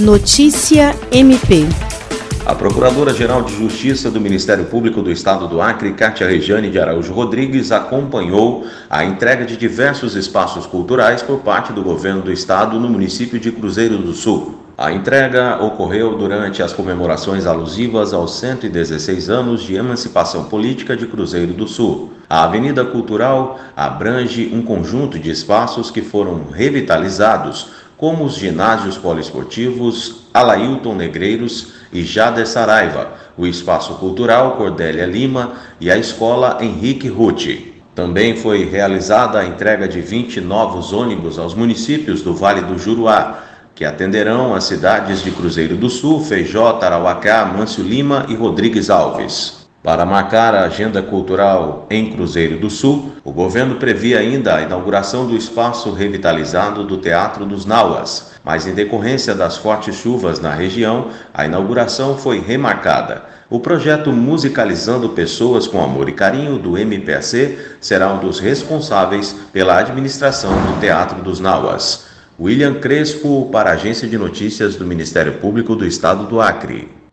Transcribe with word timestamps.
Notícia 0.00 0.92
MP. 1.12 1.68
A 2.44 2.52
Procuradora-Geral 2.52 3.42
de 3.42 3.56
Justiça 3.56 4.10
do 4.10 4.20
Ministério 4.20 4.64
Público 4.64 5.00
do 5.00 5.08
Estado 5.08 5.46
do 5.46 5.62
Acre, 5.62 5.92
Cátia 5.92 6.26
Rejane 6.26 6.68
de 6.68 6.80
Araújo 6.80 7.12
Rodrigues, 7.12 7.70
acompanhou 7.70 8.66
a 8.90 9.04
entrega 9.04 9.44
de 9.44 9.56
diversos 9.56 10.16
espaços 10.16 10.66
culturais 10.66 11.22
por 11.22 11.38
parte 11.42 11.72
do 11.72 11.80
governo 11.80 12.22
do 12.22 12.32
estado 12.32 12.80
no 12.80 12.88
município 12.88 13.38
de 13.38 13.52
Cruzeiro 13.52 13.96
do 13.98 14.12
Sul. 14.12 14.64
A 14.76 14.90
entrega 14.90 15.62
ocorreu 15.62 16.18
durante 16.18 16.60
as 16.60 16.72
comemorações 16.72 17.46
alusivas 17.46 18.12
aos 18.12 18.40
116 18.40 19.30
anos 19.30 19.62
de 19.62 19.76
emancipação 19.76 20.46
política 20.46 20.96
de 20.96 21.06
Cruzeiro 21.06 21.52
do 21.52 21.68
Sul. 21.68 22.12
A 22.28 22.42
Avenida 22.42 22.84
Cultural 22.84 23.60
abrange 23.76 24.50
um 24.52 24.62
conjunto 24.62 25.20
de 25.20 25.30
espaços 25.30 25.92
que 25.92 26.02
foram 26.02 26.46
revitalizados, 26.52 27.83
como 28.04 28.24
os 28.24 28.34
ginásios 28.34 28.98
poliesportivos 28.98 30.26
Alailton 30.34 30.94
Negreiros 30.94 31.72
e 31.90 32.02
Jader 32.02 32.46
Saraiva, 32.46 33.14
o 33.34 33.46
Espaço 33.46 33.94
Cultural 33.94 34.58
Cordélia 34.58 35.06
Lima 35.06 35.54
e 35.80 35.90
a 35.90 35.96
Escola 35.96 36.58
Henrique 36.60 37.08
Ruti. 37.08 37.82
Também 37.94 38.36
foi 38.36 38.66
realizada 38.66 39.38
a 39.38 39.46
entrega 39.46 39.88
de 39.88 40.02
20 40.02 40.42
novos 40.42 40.92
ônibus 40.92 41.38
aos 41.38 41.54
municípios 41.54 42.20
do 42.20 42.34
Vale 42.34 42.60
do 42.60 42.78
Juruá, 42.78 43.42
que 43.74 43.86
atenderão 43.86 44.54
as 44.54 44.64
cidades 44.64 45.22
de 45.22 45.30
Cruzeiro 45.30 45.74
do 45.74 45.88
Sul, 45.88 46.22
Feijó, 46.22 46.74
Tarauacá, 46.74 47.46
Mâncio 47.46 47.82
Lima 47.82 48.26
e 48.28 48.34
Rodrigues 48.34 48.90
Alves. 48.90 49.63
Para 49.84 50.06
marcar 50.06 50.54
a 50.54 50.64
agenda 50.64 51.02
cultural 51.02 51.86
em 51.90 52.10
Cruzeiro 52.10 52.58
do 52.58 52.70
Sul, 52.70 53.12
o 53.22 53.30
governo 53.30 53.74
previa 53.74 54.18
ainda 54.18 54.54
a 54.54 54.62
inauguração 54.62 55.26
do 55.26 55.36
espaço 55.36 55.92
revitalizado 55.92 56.84
do 56.84 56.96
Teatro 56.96 57.44
dos 57.44 57.66
Nauas, 57.66 58.32
mas 58.42 58.66
em 58.66 58.72
decorrência 58.72 59.34
das 59.34 59.58
fortes 59.58 59.96
chuvas 59.96 60.40
na 60.40 60.54
região, 60.54 61.10
a 61.34 61.44
inauguração 61.44 62.16
foi 62.16 62.40
remarcada. 62.40 63.24
O 63.50 63.60
projeto 63.60 64.10
Musicalizando 64.10 65.10
Pessoas 65.10 65.66
com 65.66 65.84
Amor 65.84 66.08
e 66.08 66.12
Carinho 66.12 66.58
do 66.58 66.78
MPAC 66.78 67.58
será 67.78 68.10
um 68.10 68.20
dos 68.20 68.38
responsáveis 68.38 69.36
pela 69.52 69.80
administração 69.80 70.50
do 70.64 70.80
Teatro 70.80 71.22
dos 71.22 71.40
Nauas. 71.40 72.06
William 72.40 72.76
Crespo, 72.76 73.50
para 73.52 73.68
a 73.68 73.74
Agência 73.74 74.08
de 74.08 74.16
Notícias 74.16 74.76
do 74.76 74.86
Ministério 74.86 75.34
Público 75.34 75.76
do 75.76 75.84
Estado 75.84 76.24
do 76.24 76.40
Acre. 76.40 76.88